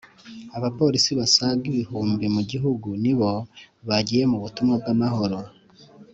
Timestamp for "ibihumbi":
1.71-2.25